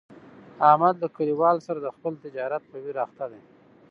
[0.69, 3.41] احمد له کلیوالو سره د خپل تجارت په ویر اخته دی.